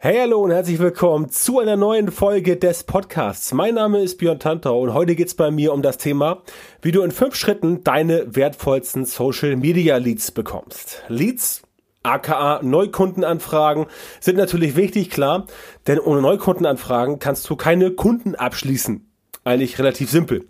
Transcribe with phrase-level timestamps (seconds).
[0.00, 3.52] Hey, hallo und herzlich willkommen zu einer neuen Folge des Podcasts.
[3.52, 6.44] Mein Name ist Björn Tantau und heute geht's bei mir um das Thema,
[6.82, 11.02] wie du in fünf Schritten deine wertvollsten Social Media Leads bekommst.
[11.08, 11.62] Leads,
[12.04, 13.86] aka Neukundenanfragen,
[14.20, 15.48] sind natürlich wichtig, klar,
[15.88, 19.04] denn ohne Neukundenanfragen kannst du keine Kunden abschließen.
[19.42, 20.46] Eigentlich relativ simpel.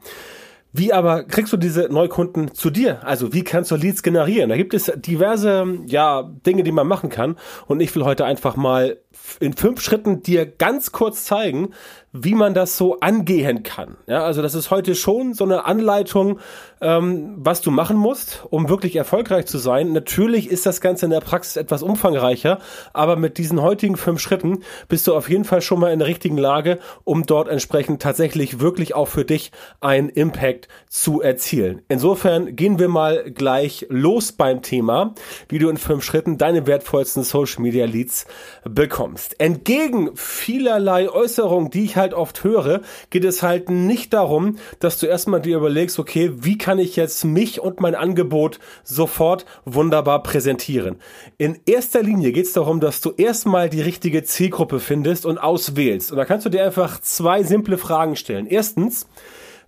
[0.72, 3.04] Wie aber kriegst du diese Neukunden zu dir?
[3.06, 4.50] Also wie kannst du Leads generieren?
[4.50, 7.36] Da gibt es diverse ja, Dinge, die man machen kann.
[7.66, 8.98] Und ich will heute einfach mal
[9.40, 11.70] in fünf Schritten dir ganz kurz zeigen,
[12.12, 13.96] wie man das so angehen kann.
[14.06, 16.38] Ja, also das ist heute schon so eine Anleitung,
[16.80, 19.92] ähm, was du machen musst, um wirklich erfolgreich zu sein.
[19.92, 22.58] Natürlich ist das Ganze in der Praxis etwas umfangreicher,
[22.92, 26.08] aber mit diesen heutigen fünf Schritten bist du auf jeden Fall schon mal in der
[26.08, 31.82] richtigen Lage, um dort entsprechend tatsächlich wirklich auch für dich einen Impact zu erzielen.
[31.88, 35.14] Insofern gehen wir mal gleich los beim Thema,
[35.48, 38.26] wie du in fünf Schritten deine wertvollsten Social Media Leads
[38.64, 39.38] bekommst.
[39.40, 45.06] Entgegen vielerlei Äußerungen, die ich halt oft höre, geht es halt nicht darum, dass du
[45.06, 50.96] erstmal dir überlegst, okay, wie kann ich jetzt mich und mein Angebot sofort wunderbar präsentieren.
[51.36, 56.10] In erster Linie geht es darum, dass du erstmal die richtige Zielgruppe findest und auswählst.
[56.10, 58.46] Und da kannst du dir einfach zwei simple Fragen stellen.
[58.46, 59.06] Erstens,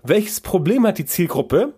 [0.03, 1.75] welches Problem hat die Zielgruppe?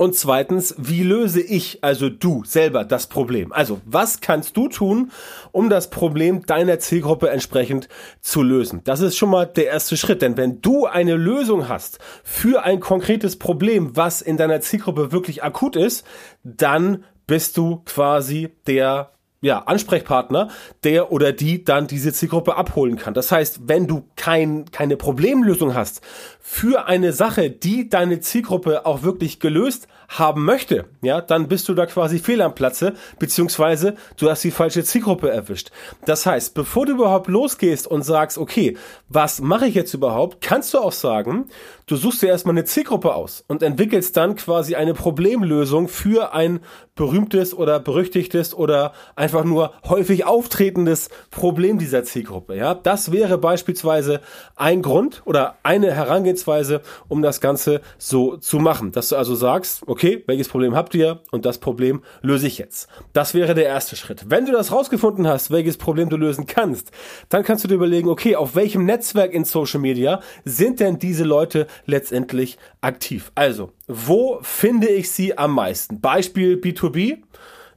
[0.00, 3.52] Und zweitens, wie löse ich, also du selber, das Problem?
[3.52, 5.10] Also, was kannst du tun,
[5.50, 7.88] um das Problem deiner Zielgruppe entsprechend
[8.20, 8.80] zu lösen?
[8.84, 12.78] Das ist schon mal der erste Schritt, denn wenn du eine Lösung hast für ein
[12.78, 16.06] konkretes Problem, was in deiner Zielgruppe wirklich akut ist,
[16.44, 19.10] dann bist du quasi der
[19.40, 20.48] ja, Ansprechpartner,
[20.82, 23.14] der oder die dann diese Zielgruppe abholen kann.
[23.14, 26.00] Das heißt, wenn du kein, keine Problemlösung hast
[26.40, 31.74] für eine Sache, die deine Zielgruppe auch wirklich gelöst haben möchte, ja, dann bist du
[31.74, 35.70] da quasi fehl am Platze, beziehungsweise du hast die falsche Zielgruppe erwischt.
[36.04, 38.76] Das heißt, bevor du überhaupt losgehst und sagst, okay,
[39.08, 41.48] was mache ich jetzt überhaupt, kannst du auch sagen,
[41.88, 46.60] du suchst dir erstmal eine Zielgruppe aus und entwickelst dann quasi eine Problemlösung für ein
[46.94, 52.56] berühmtes oder berüchtigtes oder einfach nur häufig auftretendes Problem dieser Zielgruppe.
[52.56, 54.20] Ja, das wäre beispielsweise
[54.56, 59.82] ein Grund oder eine Herangehensweise, um das Ganze so zu machen, dass du also sagst,
[59.86, 62.88] okay, welches Problem habt ihr und das Problem löse ich jetzt.
[63.12, 64.24] Das wäre der erste Schritt.
[64.28, 66.90] Wenn du das rausgefunden hast, welches Problem du lösen kannst,
[67.28, 71.24] dann kannst du dir überlegen, okay, auf welchem Netzwerk in Social Media sind denn diese
[71.24, 73.32] Leute letztendlich aktiv?
[73.34, 76.00] Also, wo finde ich sie am meisten?
[76.00, 77.18] Beispiel B2B.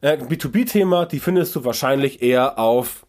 [0.02, 3.06] Äh, B2B-Thema, die findest du wahrscheinlich eher auf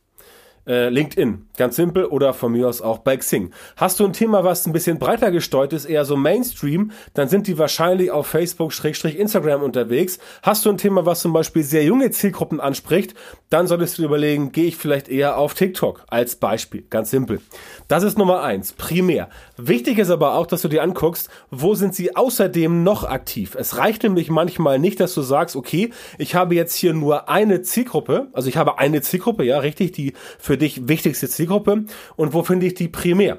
[0.66, 3.50] äh, LinkedIn, ganz simpel, oder von mir aus auch bei Xing.
[3.76, 7.46] Hast du ein Thema, was ein bisschen breiter gesteuert ist, eher so Mainstream, dann sind
[7.46, 10.18] die wahrscheinlich auf Facebook, Schrägstrich, Instagram unterwegs.
[10.42, 13.14] Hast du ein Thema, was zum Beispiel sehr junge Zielgruppen anspricht,
[13.50, 17.40] dann solltest du überlegen, gehe ich vielleicht eher auf TikTok als Beispiel, ganz simpel.
[17.88, 19.28] Das ist Nummer eins, primär.
[19.56, 23.54] Wichtig ist aber auch, dass du dir anguckst, wo sind sie außerdem noch aktiv.
[23.58, 27.62] Es reicht nämlich manchmal nicht, dass du sagst, okay, ich habe jetzt hier nur eine
[27.62, 32.34] Zielgruppe, also ich habe eine Zielgruppe, ja, richtig, die für für dich wichtigste Zielgruppe und
[32.34, 33.38] wo finde ich die primär?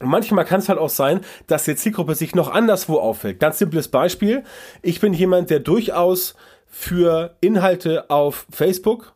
[0.00, 3.38] Und manchmal kann es halt auch sein, dass die Zielgruppe sich noch anderswo auffällt.
[3.38, 4.42] Ganz simples Beispiel.
[4.82, 6.34] Ich bin jemand, der durchaus
[6.66, 9.12] für Inhalte auf Facebook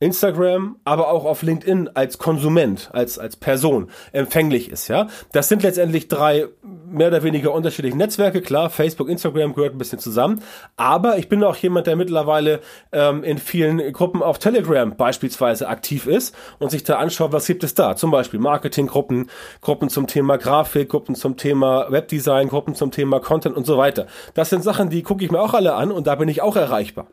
[0.00, 5.06] Instagram, aber auch auf LinkedIn als Konsument, als, als Person empfänglich ist, ja.
[5.32, 8.42] Das sind letztendlich drei mehr oder weniger unterschiedliche Netzwerke.
[8.42, 10.42] Klar, Facebook, Instagram gehört ein bisschen zusammen.
[10.76, 12.60] Aber ich bin auch jemand, der mittlerweile
[12.92, 17.64] ähm, in vielen Gruppen auf Telegram beispielsweise aktiv ist und sich da anschaut, was gibt
[17.64, 17.96] es da.
[17.96, 23.56] Zum Beispiel Marketinggruppen, Gruppen zum Thema Grafik, Gruppen zum Thema Webdesign, Gruppen zum Thema Content
[23.56, 24.06] und so weiter.
[24.34, 26.56] Das sind Sachen, die gucke ich mir auch alle an und da bin ich auch
[26.56, 27.06] erreichbar.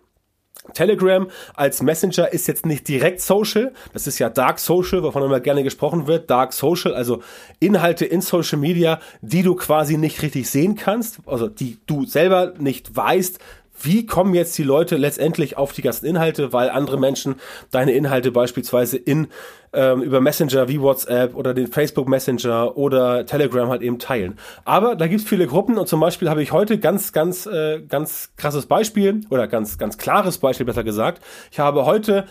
[0.73, 5.39] Telegram als Messenger ist jetzt nicht direkt Social, das ist ja Dark Social, wovon immer
[5.39, 6.29] gerne gesprochen wird.
[6.29, 7.21] Dark Social, also
[7.59, 12.53] Inhalte in Social Media, die du quasi nicht richtig sehen kannst, also die du selber
[12.57, 13.39] nicht weißt,
[13.83, 17.35] wie kommen jetzt die Leute letztendlich auf die ganzen Inhalte, weil andere Menschen
[17.71, 19.27] deine Inhalte beispielsweise in
[19.73, 24.37] ähm, über Messenger wie WhatsApp oder den Facebook Messenger oder Telegram halt eben teilen.
[24.65, 28.31] Aber da gibt's viele Gruppen und zum Beispiel habe ich heute ganz, ganz, äh, ganz
[28.35, 31.23] krasses Beispiel oder ganz, ganz klares Beispiel besser gesagt.
[31.51, 32.25] Ich habe heute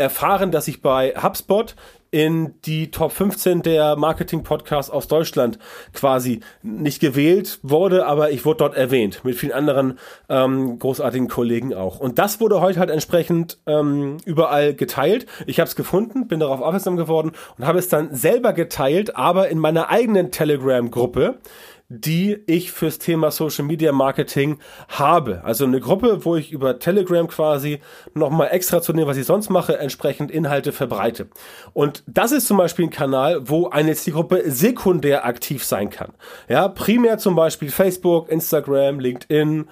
[0.00, 1.76] erfahren, dass ich bei HubSpot
[2.10, 5.58] in die Top 15 der Marketing-Podcasts aus Deutschland
[5.92, 9.98] quasi nicht gewählt wurde, aber ich wurde dort erwähnt, mit vielen anderen
[10.28, 12.00] ähm, großartigen Kollegen auch.
[12.00, 15.26] Und das wurde heute halt entsprechend ähm, überall geteilt.
[15.46, 19.48] Ich habe es gefunden, bin darauf aufmerksam geworden und habe es dann selber geteilt, aber
[19.48, 21.38] in meiner eigenen Telegram-Gruppe
[21.92, 25.42] die ich fürs Thema Social Media Marketing habe.
[25.44, 27.80] Also eine Gruppe, wo ich über Telegram quasi
[28.14, 31.26] nochmal extra zu dem, was ich sonst mache, entsprechend Inhalte verbreite.
[31.72, 36.12] Und das ist zum Beispiel ein Kanal, wo eine Zielgruppe sekundär aktiv sein kann.
[36.48, 39.68] Ja, primär zum Beispiel Facebook, Instagram, LinkedIn,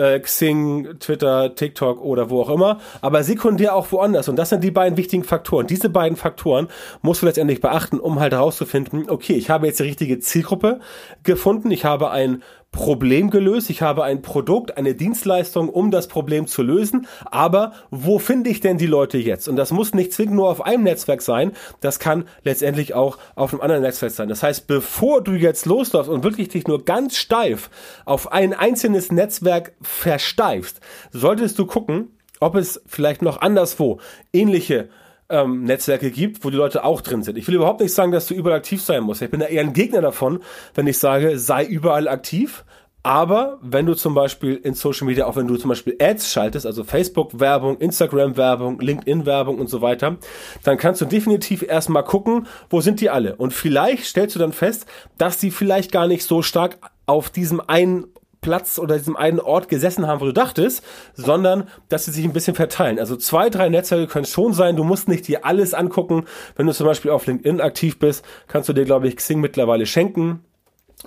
[0.00, 4.28] äh, Xing, Twitter, TikTok oder wo auch immer, aber sekundär auch woanders.
[4.28, 5.66] Und das sind die beiden wichtigen Faktoren.
[5.66, 6.68] Diese beiden Faktoren
[7.02, 10.80] musst du letztendlich beachten, um halt herauszufinden, okay, ich habe jetzt die richtige Zielgruppe
[11.22, 16.46] gefunden, ich habe ein Problem gelöst, ich habe ein Produkt, eine Dienstleistung, um das Problem
[16.46, 19.48] zu lösen, aber wo finde ich denn die Leute jetzt?
[19.48, 23.52] Und das muss nicht zwingend nur auf einem Netzwerk sein, das kann letztendlich auch auf
[23.52, 24.28] einem anderen Netzwerk sein.
[24.28, 27.70] Das heißt, bevor du jetzt losläufst und wirklich dich nur ganz steif
[28.04, 30.80] auf ein einzelnes Netzwerk versteifst,
[31.10, 32.08] solltest du gucken,
[32.38, 34.00] ob es vielleicht noch anderswo
[34.32, 34.88] ähnliche
[35.30, 37.38] ähm, Netzwerke gibt, wo die Leute auch drin sind.
[37.38, 39.22] Ich will überhaupt nicht sagen, dass du überall aktiv sein musst.
[39.22, 40.40] Ich bin da eher ein Gegner davon,
[40.74, 42.64] wenn ich sage, sei überall aktiv.
[43.02, 46.66] Aber wenn du zum Beispiel in Social Media, auch wenn du zum Beispiel Ads schaltest,
[46.66, 50.18] also Facebook-Werbung, Instagram-Werbung, LinkedIn-Werbung und so weiter,
[50.64, 53.36] dann kannst du definitiv erstmal gucken, wo sind die alle.
[53.36, 54.86] Und vielleicht stellst du dann fest,
[55.16, 58.06] dass die vielleicht gar nicht so stark auf diesem einen
[58.40, 60.82] Platz oder diesem einen Ort gesessen haben, wo du dachtest,
[61.14, 62.98] sondern dass sie sich ein bisschen verteilen.
[62.98, 64.76] Also zwei, drei Netzwerke können schon sein.
[64.76, 66.24] Du musst nicht dir alles angucken.
[66.56, 69.86] Wenn du zum Beispiel auf LinkedIn aktiv bist, kannst du dir, glaube ich, Xing mittlerweile
[69.86, 70.44] schenken.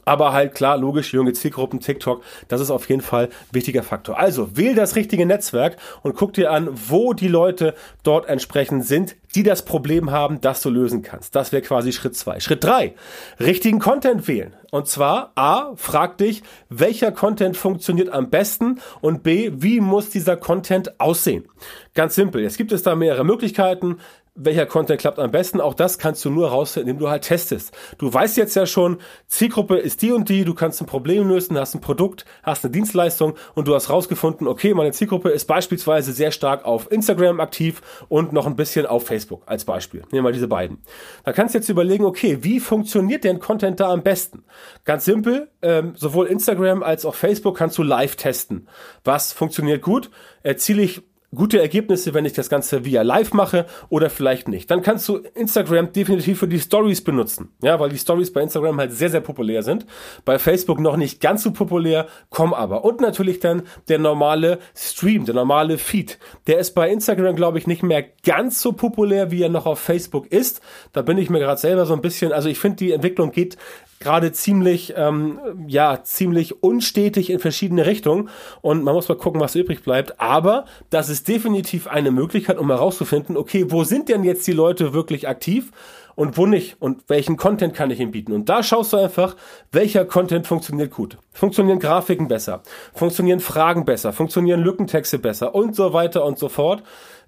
[0.06, 4.19] Aber halt klar, logisch, junge Zielgruppen, TikTok, das ist auf jeden Fall wichtiger Faktor.
[4.19, 7.74] Also wähl das richtige Netzwerk und guck dir an, wo die Leute
[8.04, 11.36] dort entsprechend sind, die das Problem haben, das du lösen kannst.
[11.36, 12.40] Das wäre quasi Schritt zwei.
[12.40, 12.95] Schritt drei:
[13.40, 14.56] richtigen Content wählen.
[14.72, 20.36] Und zwar A, frag dich, welcher Content funktioniert am besten und B, wie muss dieser
[20.36, 21.46] Content aussehen?
[21.94, 22.42] Ganz simpel.
[22.42, 24.00] Jetzt gibt es da mehrere Möglichkeiten
[24.35, 25.62] welcher Content klappt am besten.
[25.62, 27.71] Auch das kannst du nur rausfinden, indem du halt testest.
[27.97, 28.97] Du weißt jetzt ja schon,
[29.27, 32.71] Zielgruppe ist die und die, du kannst ein Problem lösen, hast ein Produkt, hast eine
[32.71, 37.81] Dienstleistung und du hast rausgefunden, okay, meine Zielgruppe ist beispielsweise sehr stark auf Instagram aktiv
[38.09, 40.03] und noch ein bisschen auf Facebook als Beispiel.
[40.12, 40.79] Nehmen wir diese beiden.
[41.24, 44.44] Da kannst du jetzt überlegen, okay, wie funktioniert denn Content da am besten?
[44.83, 48.68] Ganz simpel, ähm, sowohl Instagram als auch Facebook kannst du live testen.
[49.03, 50.09] Was funktioniert gut?
[50.41, 51.03] Erziele ich
[51.33, 54.69] gute Ergebnisse, wenn ich das Ganze via Live mache oder vielleicht nicht.
[54.69, 57.50] Dann kannst du Instagram definitiv für die Stories benutzen.
[57.62, 59.85] Ja, weil die Stories bei Instagram halt sehr, sehr populär sind.
[60.25, 62.83] Bei Facebook noch nicht ganz so populär, kommen aber.
[62.83, 66.19] Und natürlich dann der normale Stream, der normale Feed.
[66.47, 69.79] Der ist bei Instagram, glaube ich, nicht mehr ganz so populär, wie er noch auf
[69.79, 70.62] Facebook ist.
[70.91, 73.57] Da bin ich mir gerade selber so ein bisschen, also ich finde, die Entwicklung geht
[74.03, 78.29] gerade ziemlich, ähm, ja, ziemlich unstetig in verschiedene Richtungen
[78.61, 80.19] und man muss mal gucken, was übrig bleibt.
[80.19, 84.94] Aber das ist definitiv eine Möglichkeit, um herauszufinden, okay, wo sind denn jetzt die Leute
[84.94, 85.71] wirklich aktiv?
[86.15, 88.33] und wo nicht und welchen Content kann ich ihnen bieten.
[88.33, 89.35] Und da schaust du einfach,
[89.71, 91.17] welcher Content funktioniert gut.
[91.31, 92.61] Funktionieren Grafiken besser,
[92.94, 96.83] funktionieren Fragen besser, funktionieren Lückentexte besser und so weiter und so fort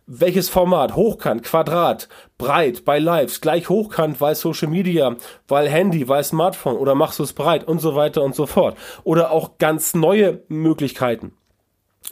[0.07, 2.07] welches Format, hochkant, Quadrat,
[2.37, 5.15] breit, bei Lives, gleich hochkant, weil Social Media,
[5.47, 8.77] weil Handy, weil Smartphone oder machst du es breit und so weiter und so fort.
[9.03, 11.33] Oder auch ganz neue Möglichkeiten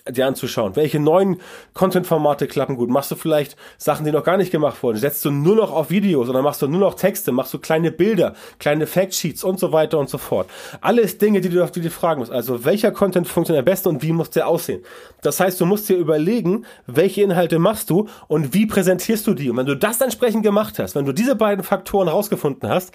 [0.09, 0.75] dir anzuschauen.
[0.75, 1.39] Welche neuen
[1.73, 2.89] Content-Formate klappen gut?
[2.89, 4.97] Machst du vielleicht Sachen, die noch gar nicht gemacht wurden?
[4.97, 7.31] Setzt du nur noch auf Videos oder machst du nur noch Texte?
[7.31, 10.49] Machst du kleine Bilder, kleine Factsheets und so weiter und so fort?
[10.81, 12.31] Alles Dinge, die du, die du fragen musst.
[12.31, 14.83] Also, welcher Content funktioniert am besten und wie muss der aussehen?
[15.21, 19.49] Das heißt, du musst dir überlegen, welche Inhalte machst du und wie präsentierst du die?
[19.49, 22.93] Und wenn du das entsprechend gemacht hast, wenn du diese beiden Faktoren rausgefunden hast,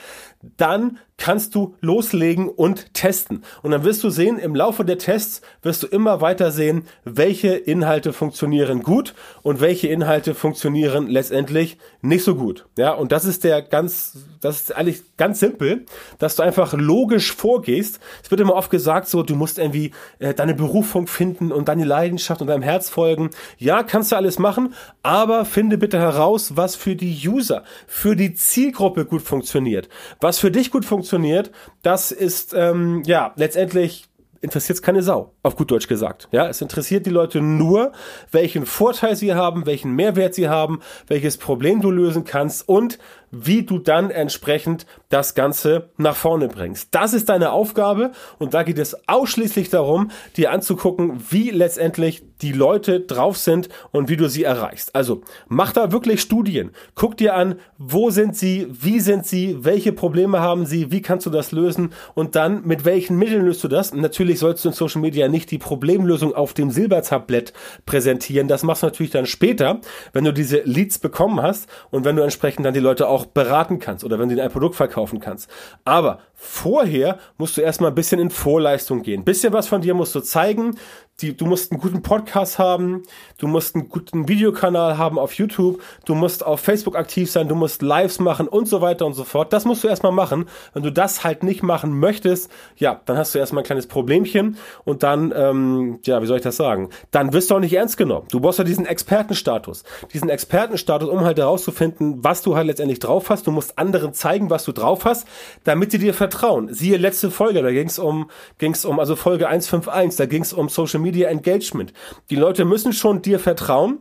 [0.57, 3.43] dann kannst du loslegen und testen.
[3.63, 7.49] Und dann wirst du sehen, im Laufe der Tests wirst du immer weiter sehen, welche
[7.49, 12.67] Inhalte funktionieren gut und welche Inhalte funktionieren letztendlich nicht so gut.
[12.79, 15.85] Ja, und das ist der ganz, das ist eigentlich ganz simpel,
[16.19, 17.99] dass du einfach logisch vorgehst.
[18.23, 21.85] Es wird immer oft gesagt, so, du musst irgendwie äh, deine Berufung finden und deine
[21.85, 23.31] Leidenschaft und deinem Herz folgen.
[23.59, 24.73] Ja, kannst du alles machen,
[25.03, 29.89] aber finde bitte heraus, was für die User, für die Zielgruppe gut funktioniert.
[30.21, 31.51] Was für dich gut funktioniert, funktioniert,
[31.83, 34.05] das ist ähm, ja letztendlich
[34.41, 36.29] interessiert es keine Sau, auf gut Deutsch gesagt.
[36.31, 37.91] Ja, es interessiert die Leute nur,
[38.31, 42.99] welchen Vorteil sie haben, welchen Mehrwert sie haben, welches Problem du lösen kannst und
[43.31, 46.89] wie du dann entsprechend das Ganze nach vorne bringst.
[46.95, 52.53] Das ist deine Aufgabe und da geht es ausschließlich darum, dir anzugucken, wie letztendlich die
[52.53, 54.95] Leute drauf sind und wie du sie erreichst.
[54.95, 56.71] Also mach da wirklich Studien.
[56.95, 61.27] Guck dir an, wo sind sie, wie sind sie, welche Probleme haben sie, wie kannst
[61.27, 63.93] du das lösen und dann mit welchen Mitteln löst du das.
[63.93, 67.53] Natürlich sollst du in Social Media nicht die Problemlösung auf dem Silbertablett
[67.87, 68.49] präsentieren.
[68.49, 69.81] Das machst du natürlich dann später,
[70.13, 73.27] wenn du diese Leads bekommen hast und wenn du entsprechend dann die Leute auch auch
[73.27, 75.51] beraten kannst oder wenn du ihnen ein Produkt verkaufen kannst.
[75.85, 79.23] Aber vorher musst du erstmal ein bisschen in Vorleistung gehen.
[79.23, 80.79] Ein bisschen was von dir musst du zeigen.
[81.21, 83.03] Die, du musst einen guten Podcast haben,
[83.39, 87.57] du musst einen guten Videokanal haben auf YouTube, du musst auf Facebook aktiv sein, du
[87.57, 89.53] musst Lives machen und so weiter und so fort.
[89.53, 90.47] Das musst du erstmal machen.
[90.75, 94.59] Wenn du das halt nicht machen möchtest, ja, dann hast du erstmal ein kleines Problemchen
[94.85, 96.91] und dann, ähm, ja, wie soll ich das sagen?
[97.11, 98.29] Dann wirst du auch nicht ernst genommen.
[98.31, 99.83] Du brauchst ja diesen Expertenstatus.
[100.13, 103.49] Diesen Expertenstatus, um halt herauszufinden, was du halt letztendlich drauf hast.
[103.49, 105.27] Du musst anderen zeigen, was du drauf hast,
[105.65, 106.73] damit sie dir vertrauen.
[106.73, 110.53] Siehe letzte Folge, da ging es um, ging's um, also Folge 151, da ging es
[110.53, 111.93] um Social Media Engagement.
[112.31, 113.99] Die Leute müssen schon dir vertrauen,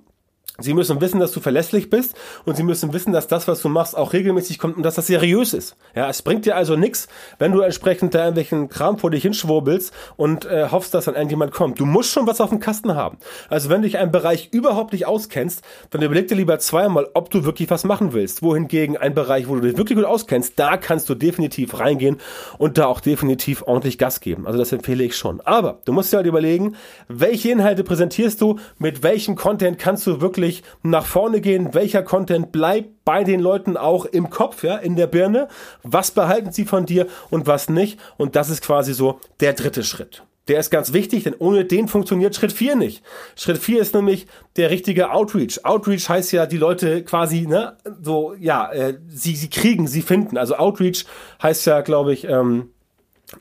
[0.60, 3.70] Sie müssen wissen, dass du verlässlich bist und sie müssen wissen, dass das, was du
[3.70, 5.76] machst, auch regelmäßig kommt und dass das seriös ist.
[5.96, 9.94] Ja, es bringt dir also nichts, wenn du entsprechend da irgendwelchen Kram vor dich hinschwurbelst
[10.16, 11.80] und äh, hoffst, dass dann irgendjemand kommt.
[11.80, 13.20] Du musst schon was auf dem Kasten haben.
[13.50, 17.30] Also wenn du dich einen Bereich überhaupt nicht auskennst, dann überleg dir lieber zweimal, ob
[17.30, 18.42] du wirklich was machen willst.
[18.42, 22.18] Wohingegen ein Bereich, wo du dich wirklich gut auskennst, da kannst du definitiv reingehen
[22.58, 24.48] und da auch definitiv ordentlich Gas geben.
[24.48, 25.40] Also das empfehle ich schon.
[25.42, 26.76] Aber du musst dir halt überlegen,
[27.08, 32.04] welche Inhalte präsentierst du, mit welchem Content kannst du wirklich wirklich nach vorne gehen, welcher
[32.04, 35.48] Content bleibt bei den Leuten auch im Kopf, ja, in der Birne,
[35.84, 39.84] was behalten sie von dir und was nicht und das ist quasi so der dritte
[39.84, 40.24] Schritt.
[40.48, 43.04] Der ist ganz wichtig, denn ohne den funktioniert Schritt 4 nicht.
[43.36, 45.66] Schritt 4 ist nämlich der richtige Outreach.
[45.66, 50.38] Outreach heißt ja, die Leute quasi, ne, so, ja, äh, sie, sie kriegen, sie finden.
[50.38, 51.06] Also Outreach
[51.44, 52.70] heißt ja, glaube ich, ähm,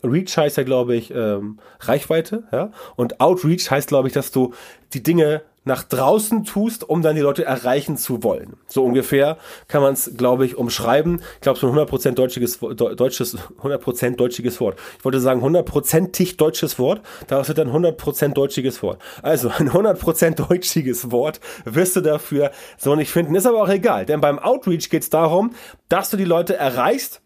[0.02, 2.72] Reach heißt ja, glaube ich, ähm, Reichweite, ja.
[2.96, 4.52] Und Outreach heißt, glaube ich, dass du
[4.92, 8.56] die Dinge nach draußen tust, um dann die Leute erreichen zu wollen.
[8.68, 9.36] So ungefähr
[9.68, 11.20] kann man es, glaube ich, umschreiben.
[11.34, 14.78] Ich glaube, so ein 100% deutsches, deutsches, 100% deutsches Wort.
[14.98, 17.02] Ich wollte sagen 100%ig deutsches Wort.
[17.26, 19.02] Daraus wird dann 100% deutsches Wort.
[19.22, 23.34] Also ein 100% deutschiges Wort wirst du dafür so nicht finden.
[23.34, 25.52] Ist aber auch egal, denn beim Outreach geht es darum,
[25.88, 27.20] dass du die Leute erreichst,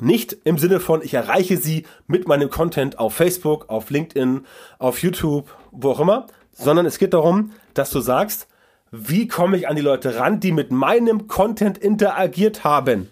[0.00, 4.46] nicht im Sinne von, ich erreiche sie mit meinem Content auf Facebook, auf LinkedIn,
[4.78, 8.48] auf YouTube, wo auch immer, sondern es geht darum, dass du sagst,
[8.90, 13.10] wie komme ich an die Leute ran, die mit meinem Content interagiert haben.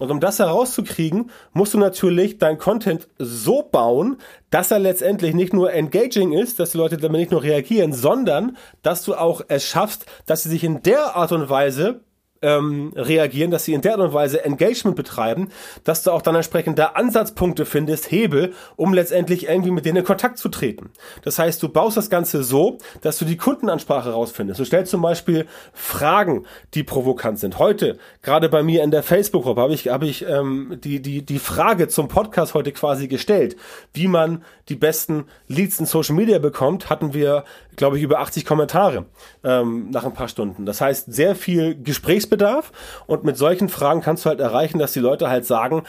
[0.00, 4.16] Und um das herauszukriegen, musst du natürlich dein Content so bauen,
[4.48, 8.56] dass er letztendlich nicht nur engaging ist, dass die Leute damit nicht nur reagieren, sondern
[8.82, 12.00] dass du auch es schaffst, dass sie sich in der Art und Weise
[12.42, 15.50] ähm, reagieren, dass sie in der Art und Weise Engagement betreiben,
[15.84, 20.04] dass du auch dann entsprechend da Ansatzpunkte findest, Hebel, um letztendlich irgendwie mit denen in
[20.04, 20.90] Kontakt zu treten.
[21.22, 24.60] Das heißt, du baust das Ganze so, dass du die Kundenansprache rausfindest.
[24.60, 27.58] Du stellst zum Beispiel Fragen, die provokant sind.
[27.58, 31.38] Heute, gerade bei mir in der Facebook-Gruppe, habe ich, habe ich ähm, die, die, die
[31.38, 33.56] Frage zum Podcast heute quasi gestellt,
[33.92, 37.44] wie man die besten Leads in Social Media bekommt, hatten wir,
[37.80, 39.06] glaube ich, über 80 Kommentare
[39.42, 40.64] ähm, nach ein paar Stunden.
[40.64, 42.72] Das heißt, sehr viel Gesprächs Gesprächsbedarf
[43.06, 45.84] und mit solchen Fragen kannst du halt erreichen, dass die Leute halt sagen,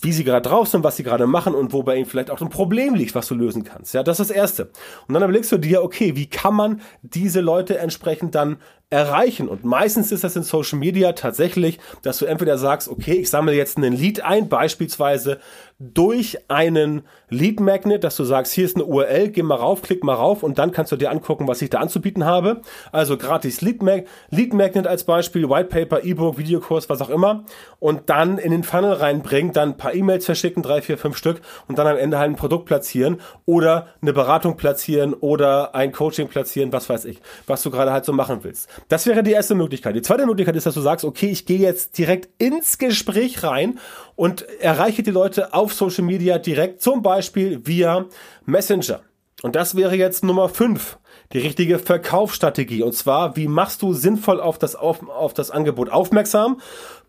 [0.00, 2.40] wie sie gerade drauf sind, was sie gerade machen und wo bei ihnen vielleicht auch
[2.40, 3.94] ein Problem liegt, was du lösen kannst.
[3.94, 4.70] Ja, das ist das Erste.
[5.06, 8.58] Und dann überlegst du dir, okay, wie kann man diese Leute entsprechend dann
[8.90, 9.48] erreichen.
[9.48, 13.52] Und meistens ist das in Social Media tatsächlich, dass du entweder sagst, okay, ich sammle
[13.52, 15.40] jetzt einen Lead ein, beispielsweise
[15.78, 20.02] durch einen Lead Magnet, dass du sagst, hier ist eine URL, geh mal rauf, klick
[20.02, 22.62] mal rauf und dann kannst du dir angucken, was ich da anzubieten habe.
[22.90, 27.44] Also gratis Lead, Mag Lead Magnet als Beispiel, White Paper, E-Book, Videokurs, was auch immer.
[27.78, 31.42] Und dann in den Funnel reinbringen, dann ein paar E-Mails verschicken, drei, vier, fünf Stück
[31.68, 36.26] und dann am Ende halt ein Produkt platzieren oder eine Beratung platzieren oder ein Coaching
[36.26, 38.68] platzieren, was weiß ich, was du gerade halt so machen willst.
[38.86, 39.96] Das wäre die erste Möglichkeit.
[39.96, 43.78] Die zweite Möglichkeit ist, dass du sagst, okay, ich gehe jetzt direkt ins Gespräch rein
[44.16, 48.06] und erreiche die Leute auf Social Media direkt, zum Beispiel via
[48.46, 49.00] Messenger.
[49.42, 50.98] Und das wäre jetzt Nummer 5
[51.32, 52.82] die richtige Verkaufsstrategie.
[52.82, 56.60] Und zwar, wie machst du sinnvoll auf das, auf, auf das Angebot aufmerksam?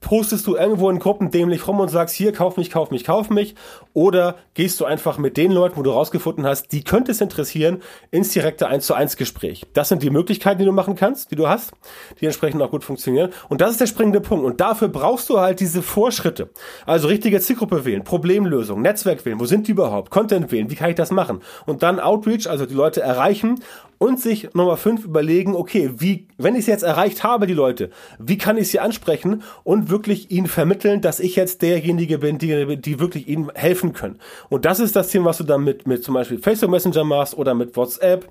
[0.01, 3.29] Postest du irgendwo in Gruppen dämlich rum und sagst, hier, kauf mich, kauf mich, kauf
[3.29, 3.55] mich?
[3.93, 7.81] Oder gehst du einfach mit den Leuten, wo du rausgefunden hast, die könnte es interessieren,
[8.11, 9.65] ins direkte 1 zu 1 Gespräch?
[9.73, 11.73] Das sind die Möglichkeiten, die du machen kannst, die du hast,
[12.19, 13.31] die entsprechend auch gut funktionieren.
[13.49, 14.45] Und das ist der springende Punkt.
[14.45, 16.49] Und dafür brauchst du halt diese Vorschritte.
[16.85, 20.11] Also richtige Zielgruppe wählen, Problemlösung, Netzwerk wählen, wo sind die überhaupt?
[20.11, 21.41] Content wählen, wie kann ich das machen?
[21.65, 23.61] Und dann Outreach, also die Leute erreichen
[23.99, 27.91] und sich Nummer fünf überlegen, okay, wie, wenn ich es jetzt erreicht habe, die Leute,
[28.17, 32.77] wie kann ich sie ansprechen und wirklich ihnen vermitteln, dass ich jetzt derjenige bin, die,
[32.77, 34.19] die wirklich ihnen helfen können.
[34.47, 37.37] Und das ist das Thema, was du dann mit, mit zum Beispiel Facebook Messenger machst
[37.37, 38.25] oder mit WhatsApp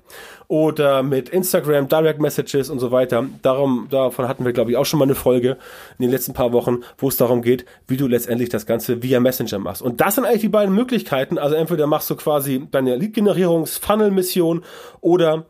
[0.47, 3.27] oder mit Instagram Direct Messages und so weiter.
[3.43, 5.57] Darum, davon hatten wir, glaube ich, auch schon mal eine Folge
[5.99, 9.19] in den letzten paar Wochen, wo es darum geht, wie du letztendlich das Ganze via
[9.19, 9.83] Messenger machst.
[9.83, 11.37] Und das sind eigentlich die beiden Möglichkeiten.
[11.37, 14.63] Also entweder machst du quasi deine Lead-Generierungs-Funnel-Mission
[15.01, 15.45] oder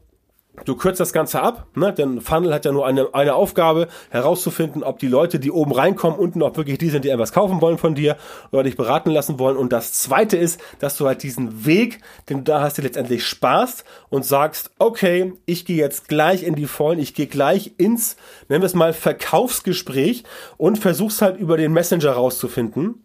[0.65, 1.93] Du kürzt das Ganze ab, ne?
[1.93, 6.19] denn Funnel hat ja nur eine, eine Aufgabe, herauszufinden, ob die Leute, die oben reinkommen,
[6.19, 8.17] unten auch wirklich die sind, die etwas kaufen wollen von dir
[8.51, 9.57] oder dich beraten lassen wollen.
[9.57, 11.99] Und das zweite ist, dass du halt diesen Weg,
[12.29, 16.55] den du da hast, dir letztendlich sparst und sagst, okay, ich gehe jetzt gleich in
[16.55, 18.15] die Vollen, ich gehe gleich ins,
[18.47, 20.23] nennen wir es mal, Verkaufsgespräch
[20.57, 23.03] und versuchst halt über den Messenger rauszufinden,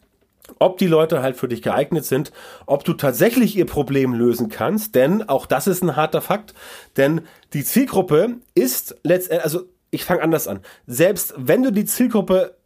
[0.58, 2.32] ob die Leute halt für dich geeignet sind,
[2.66, 6.54] ob du tatsächlich ihr Problem lösen kannst, denn auch das ist ein harter Fakt,
[6.96, 7.22] denn
[7.52, 12.56] die Zielgruppe ist letztendlich, also ich fange anders an, selbst wenn du die Zielgruppe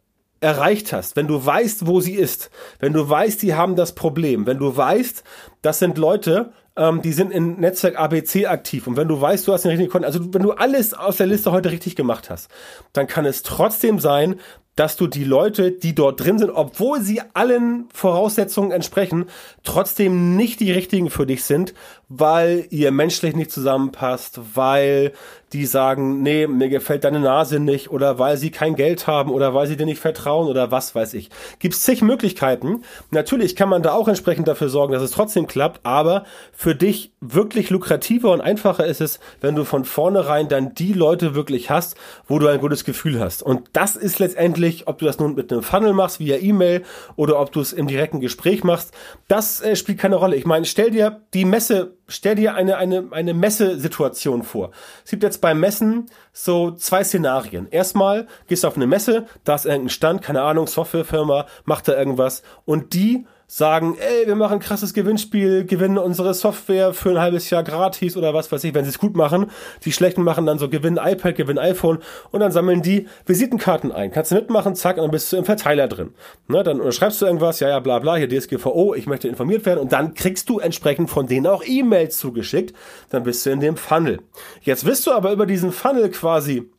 [0.41, 4.45] erreicht hast, wenn du weißt, wo sie ist, wenn du weißt, die haben das Problem,
[4.45, 5.23] wenn du weißt,
[5.61, 9.53] das sind Leute, ähm, die sind in Netzwerk ABC aktiv und wenn du weißt, du
[9.53, 12.49] hast den richtigen Konten, also wenn du alles aus der Liste heute richtig gemacht hast,
[12.93, 14.39] dann kann es trotzdem sein,
[14.79, 19.25] dass du die Leute, die dort drin sind, obwohl sie allen Voraussetzungen entsprechen,
[19.65, 21.73] trotzdem nicht die richtigen für dich sind,
[22.09, 25.13] weil ihr menschlich nicht zusammenpasst, weil
[25.53, 29.53] die sagen, nee, mir gefällt deine Nase nicht oder weil sie kein Geld haben oder
[29.53, 31.29] weil sie dir nicht vertrauen oder was weiß ich.
[31.59, 32.83] Gibt es zig Möglichkeiten.
[33.11, 37.13] Natürlich kann man da auch entsprechend dafür sorgen, dass es trotzdem klappt, aber für dich
[37.19, 41.95] wirklich lukrativer und einfacher ist es, wenn du von vornherein dann die Leute wirklich hast,
[42.27, 43.43] wo du ein gutes Gefühl hast.
[43.43, 46.83] Und das ist letztendlich, ob du das nun mit einem Funnel machst, via E-Mail
[47.15, 48.93] oder ob du es im direkten Gespräch machst,
[49.27, 50.35] das äh, spielt keine Rolle.
[50.35, 54.71] Ich meine, stell dir die Messe stell dir eine, eine, eine Messesituation vor.
[55.05, 57.67] Es gibt jetzt beim Messen so zwei Szenarien.
[57.69, 61.97] Erstmal gehst du auf eine Messe, da ist irgendein Stand, keine Ahnung, Softwarefirma, macht da
[61.97, 67.19] irgendwas und die sagen, ey, wir machen ein krasses Gewinnspiel, gewinnen unsere Software für ein
[67.19, 69.49] halbes Jahr gratis oder was weiß ich, wenn sie es gut machen.
[69.85, 71.97] Die Schlechten machen dann so, gewinnen iPad, gewinnen iPhone
[72.29, 74.11] und dann sammeln die Visitenkarten ein.
[74.11, 76.11] Kannst du mitmachen, zack, und dann bist du im Verteiler drin.
[76.47, 79.79] Ne, dann schreibst du irgendwas, ja, ja, bla, bla, hier DSGVO, ich möchte informiert werden
[79.79, 82.75] und dann kriegst du entsprechend von denen auch E-Mails zugeschickt.
[83.09, 84.19] Dann bist du in dem Funnel.
[84.61, 86.69] Jetzt wirst du aber über diesen Funnel quasi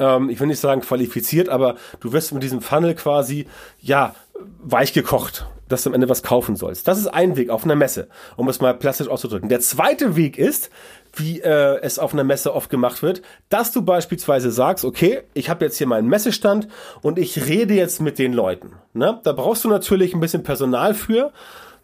[0.00, 3.46] ähm, ich will nicht sagen qualifiziert, aber du wirst mit diesem Funnel quasi,
[3.78, 4.16] ja,
[4.64, 6.86] weich gekocht dass du am Ende was kaufen sollst.
[6.86, 9.48] Das ist ein Weg auf einer Messe, um es mal plastisch auszudrücken.
[9.48, 10.70] Der zweite Weg ist,
[11.14, 15.50] wie äh, es auf einer Messe oft gemacht wird, dass du beispielsweise sagst, okay, ich
[15.50, 16.68] habe jetzt hier meinen Messestand
[17.00, 18.72] und ich rede jetzt mit den Leuten.
[18.92, 19.20] Ne?
[19.24, 21.32] Da brauchst du natürlich ein bisschen Personal für.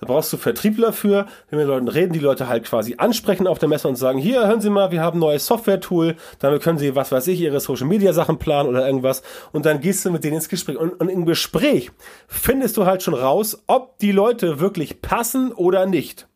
[0.01, 3.47] Da brauchst du Vertriebler für, wenn wir mit Leuten reden, die Leute halt quasi ansprechen
[3.47, 6.63] auf der Messe und sagen, hier, hören Sie mal, wir haben ein neues Software-Tool, damit
[6.63, 10.23] können Sie, was weiß ich, Ihre Social-Media-Sachen planen oder irgendwas und dann gehst du mit
[10.23, 10.77] denen ins Gespräch.
[10.77, 11.91] Und, und im Gespräch
[12.29, 16.28] findest du halt schon raus, ob die Leute wirklich passen oder nicht.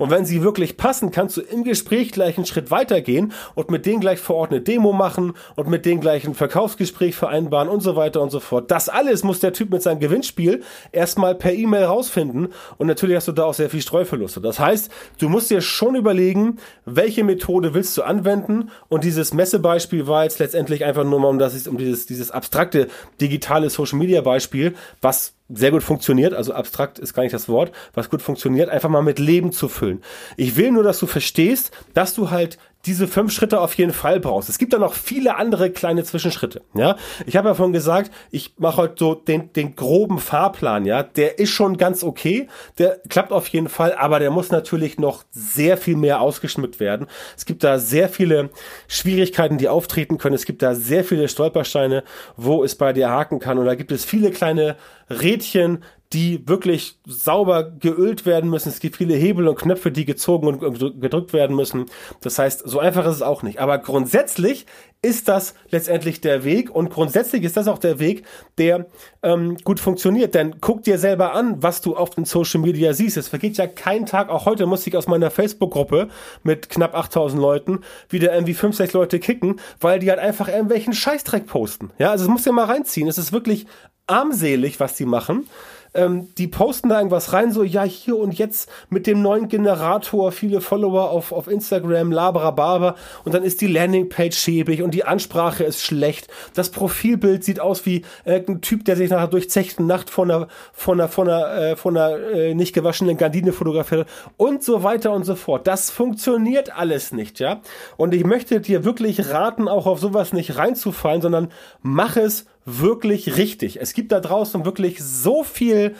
[0.00, 3.84] Und wenn sie wirklich passen, kannst du im Gespräch gleich einen Schritt weitergehen und mit
[3.84, 7.80] denen gleich vor Ort eine Demo machen und mit denen gleich ein Verkaufsgespräch vereinbaren und
[7.82, 8.70] so weiter und so fort.
[8.70, 13.28] Das alles muss der Typ mit seinem Gewinnspiel erstmal per E-Mail rausfinden und natürlich hast
[13.28, 14.40] du da auch sehr viel Streuverluste.
[14.40, 20.06] Das heißt, du musst dir schon überlegen, welche Methode willst du anwenden und dieses Messebeispiel
[20.06, 22.88] war jetzt letztendlich einfach nur mal um das um dieses dieses abstrakte
[23.20, 27.72] digitale Social Media Beispiel, was sehr gut funktioniert, also abstrakt ist gar nicht das Wort,
[27.94, 30.02] was gut funktioniert, einfach mal mit Leben zu füllen.
[30.36, 34.20] Ich will nur, dass du verstehst, dass du halt diese fünf Schritte auf jeden Fall
[34.20, 34.48] brauchst.
[34.48, 36.62] Es gibt da noch viele andere kleine Zwischenschritte.
[36.74, 40.86] Ja, ich habe ja vorhin gesagt, ich mache heute so den, den groben Fahrplan.
[40.86, 44.98] Ja, der ist schon ganz okay, der klappt auf jeden Fall, aber der muss natürlich
[44.98, 47.06] noch sehr viel mehr ausgeschmückt werden.
[47.36, 48.50] Es gibt da sehr viele
[48.88, 50.34] Schwierigkeiten, die auftreten können.
[50.34, 52.02] Es gibt da sehr viele Stolpersteine,
[52.36, 53.58] wo es bei dir haken kann.
[53.58, 54.76] Und da gibt es viele kleine
[55.10, 58.70] Rädchen, die wirklich sauber geölt werden müssen.
[58.70, 61.86] Es gibt viele Hebel und Knöpfe, die gezogen und gedrückt werden müssen.
[62.20, 63.60] Das heißt, so einfach ist es auch nicht.
[63.60, 64.66] Aber grundsätzlich
[65.02, 68.24] ist das letztendlich der Weg und grundsätzlich ist das auch der Weg,
[68.58, 68.86] der
[69.22, 70.34] ähm, gut funktioniert.
[70.34, 73.16] Denn guck dir selber an, was du auf den Social Media siehst.
[73.16, 76.08] Es vergeht ja kein Tag, auch heute musste ich aus meiner Facebook-Gruppe
[76.42, 80.92] mit knapp 8000 Leuten wieder irgendwie 5, 6 Leute kicken, weil die halt einfach irgendwelchen
[80.92, 81.92] Scheißdreck posten.
[81.98, 83.08] Ja, also es muss ja mal reinziehen.
[83.08, 83.66] Es ist wirklich
[84.08, 85.46] armselig, was die machen
[85.94, 90.32] ähm, die posten da irgendwas rein, so, ja, hier und jetzt mit dem neuen Generator,
[90.32, 95.64] viele Follower auf, auf Instagram, laberababer, und dann ist die Landingpage schäbig und die Ansprache
[95.64, 96.28] ist schlecht.
[96.54, 100.30] Das Profilbild sieht aus wie äh, ein Typ, der sich nach einer durchzechten Nacht von
[100.30, 104.82] einer, von einer, von einer, äh, von einer äh, nicht gewaschenen Gardine fotografiert und so
[104.82, 105.66] weiter und so fort.
[105.66, 107.60] Das funktioniert alles nicht, ja.
[107.96, 111.48] Und ich möchte dir wirklich raten, auch auf sowas nicht reinzufallen, sondern
[111.82, 113.80] mach es wirklich richtig.
[113.80, 115.94] Es gibt da draußen wirklich so viel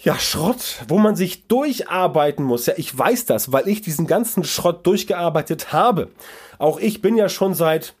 [0.00, 2.66] ja, Schrott, wo man sich durcharbeiten muss.
[2.66, 6.08] Ja, ich weiß das, weil ich diesen ganzen Schrott durchgearbeitet habe.
[6.58, 7.94] Auch ich bin ja schon seit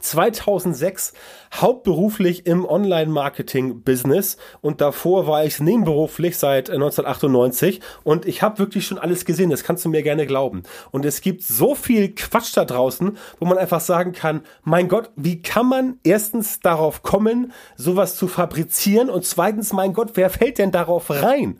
[0.00, 1.12] 2006
[1.52, 8.98] hauptberuflich im Online-Marketing-Business und davor war ich nebenberuflich seit 1998 und ich habe wirklich schon
[8.98, 10.62] alles gesehen, das kannst du mir gerne glauben.
[10.92, 15.10] Und es gibt so viel Quatsch da draußen, wo man einfach sagen kann, mein Gott,
[15.16, 20.58] wie kann man erstens darauf kommen, sowas zu fabrizieren und zweitens, mein Gott, wer fällt
[20.58, 21.58] denn darauf rein?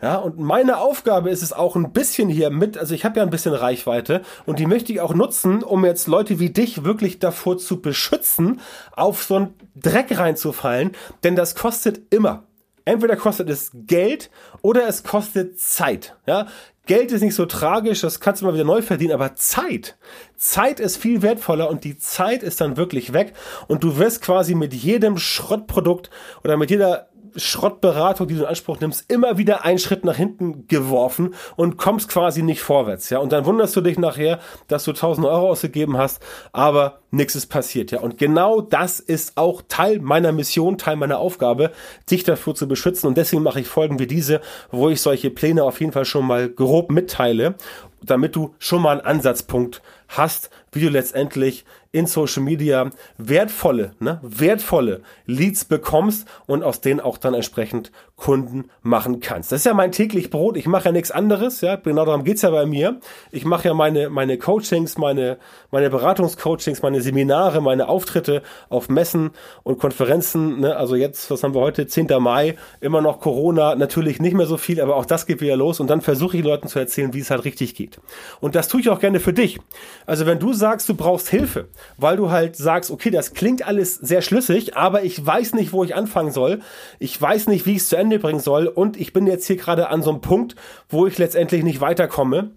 [0.00, 3.24] Ja, und meine Aufgabe ist es auch ein bisschen hier mit, also ich habe ja
[3.24, 7.18] ein bisschen Reichweite und die möchte ich auch nutzen, um jetzt Leute wie dich wirklich
[7.18, 8.60] davor zu beschützen,
[8.92, 10.92] auf so einen Dreck reinzufallen,
[11.24, 12.44] denn das kostet immer.
[12.84, 14.30] Entweder kostet es Geld
[14.62, 16.16] oder es kostet Zeit.
[16.26, 16.46] Ja,
[16.86, 19.98] Geld ist nicht so tragisch, das kannst du mal wieder neu verdienen, aber Zeit.
[20.36, 23.34] Zeit ist viel wertvoller und die Zeit ist dann wirklich weg
[23.66, 26.08] und du wirst quasi mit jedem Schrottprodukt
[26.44, 30.66] oder mit jeder Schrottberatung, die du in Anspruch nimmst, immer wieder einen Schritt nach hinten
[30.68, 33.18] geworfen und kommst quasi nicht vorwärts, ja.
[33.18, 37.46] Und dann wunderst du dich nachher, dass du 1000 Euro ausgegeben hast, aber nichts ist
[37.46, 38.00] passiert, ja.
[38.00, 41.72] Und genau das ist auch Teil meiner Mission, Teil meiner Aufgabe,
[42.10, 43.06] dich dafür zu beschützen.
[43.06, 46.26] Und deswegen mache ich Folgen wie diese, wo ich solche Pläne auf jeden Fall schon
[46.26, 47.54] mal grob mitteile,
[48.02, 54.20] damit du schon mal einen Ansatzpunkt hast, wie du letztendlich in Social Media wertvolle, ne,
[54.22, 59.52] wertvolle Leads bekommst und aus denen auch dann entsprechend Kunden machen kannst.
[59.52, 60.56] Das ist ja mein täglich Brot.
[60.56, 61.76] Ich mache ja nichts anderes, ja.
[61.76, 63.00] Genau darum geht's ja bei mir.
[63.30, 65.38] Ich mache ja meine, meine Coachings, meine,
[65.70, 69.30] meine Beratungscoachings, meine Seminare, meine Auftritte auf Messen
[69.62, 70.76] und Konferenzen, ne.
[70.76, 71.86] Also jetzt, was haben wir heute?
[71.86, 72.08] 10.
[72.18, 75.78] Mai, immer noch Corona, natürlich nicht mehr so viel, aber auch das geht wieder los
[75.78, 78.00] und dann versuche ich Leuten zu erzählen, wie es halt richtig geht.
[78.40, 79.60] Und das tue ich auch gerne für dich.
[80.06, 83.94] Also wenn du sagst, du brauchst Hilfe, weil du halt sagst, okay, das klingt alles
[83.96, 86.60] sehr schlüssig, aber ich weiß nicht, wo ich anfangen soll.
[86.98, 89.56] Ich weiß nicht, wie ich es zu Ende bringen soll und ich bin jetzt hier
[89.56, 90.54] gerade an so einem Punkt,
[90.88, 92.50] wo ich letztendlich nicht weiterkomme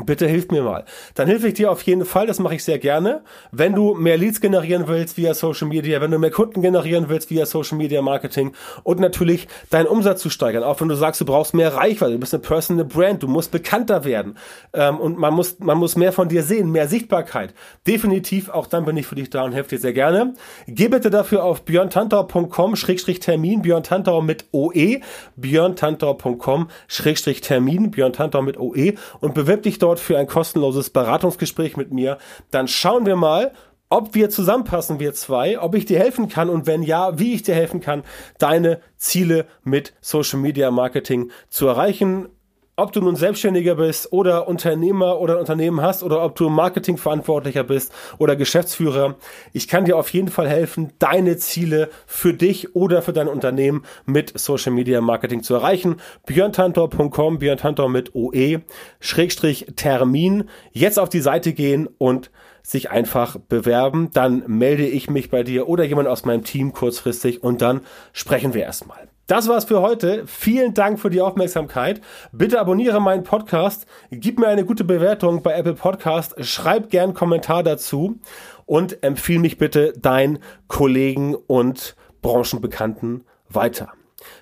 [0.00, 0.86] Bitte hilf mir mal.
[1.14, 3.22] Dann helfe ich dir auf jeden Fall, das mache ich sehr gerne.
[3.50, 7.28] Wenn du mehr Leads generieren willst via Social Media, wenn du mehr Kunden generieren willst
[7.28, 8.52] via Social Media Marketing
[8.84, 12.18] und natürlich deinen Umsatz zu steigern, auch wenn du sagst, du brauchst mehr Reichweite, du
[12.18, 14.38] bist eine Personal Brand, du musst bekannter werden
[14.72, 17.52] ähm, und man muss, man muss mehr von dir sehen, mehr Sichtbarkeit.
[17.86, 20.32] Definitiv, auch dann bin ich für dich da und helfe dir sehr gerne.
[20.66, 25.00] Geh bitte dafür auf björntantau.com Schrägstrich Termin, Björn Tantau mit OE,
[25.36, 31.76] björntantau.com Schrägstrich Termin, Björn Tantau mit OE und bewirb dich dort für ein kostenloses Beratungsgespräch
[31.76, 32.18] mit mir.
[32.50, 33.52] Dann schauen wir mal,
[33.88, 37.42] ob wir zusammenpassen, wir zwei, ob ich dir helfen kann und wenn ja, wie ich
[37.42, 38.04] dir helfen kann,
[38.38, 42.28] deine Ziele mit Social Media Marketing zu erreichen
[42.76, 47.64] ob du nun Selbstständiger bist oder Unternehmer oder ein Unternehmen hast oder ob du Marketingverantwortlicher
[47.64, 49.16] bist oder Geschäftsführer,
[49.52, 53.84] ich kann dir auf jeden Fall helfen, deine Ziele für dich oder für dein Unternehmen
[54.06, 55.96] mit Social Media Marketing zu erreichen.
[56.26, 58.60] björntantor.com, björntantor mit OE,
[59.00, 62.30] Schrägstrich Termin, jetzt auf die Seite gehen und
[62.62, 67.42] sich einfach bewerben, dann melde ich mich bei dir oder jemand aus meinem Team kurzfristig
[67.42, 67.82] und dann
[68.12, 69.11] sprechen wir erstmal.
[69.26, 70.26] Das war's für heute.
[70.26, 72.00] Vielen Dank für die Aufmerksamkeit.
[72.32, 77.14] Bitte abonniere meinen Podcast, gib mir eine gute Bewertung bei Apple Podcast, schreib gern einen
[77.14, 78.18] Kommentar dazu
[78.66, 83.92] und empfiehl mich bitte deinen Kollegen und Branchenbekannten weiter.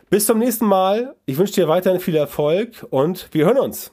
[0.09, 1.15] Bis zum nächsten Mal.
[1.27, 3.93] Ich wünsche dir weiterhin viel Erfolg und wir hören uns.